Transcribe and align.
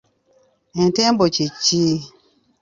Entembo 0.81 1.23
kye 1.35 1.47
ki? 1.63 1.81